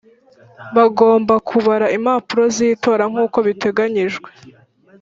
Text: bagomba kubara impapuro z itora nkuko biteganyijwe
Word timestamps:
bagomba 0.75 1.33
kubara 1.49 1.85
impapuro 1.97 2.43
z 2.55 2.57
itora 2.69 3.03
nkuko 3.11 3.37
biteganyijwe 3.47 4.29